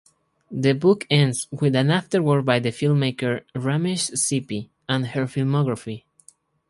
[0.49, 6.05] The book ends with an afterword by the filmmaker Ramesh Sippy and her filmography.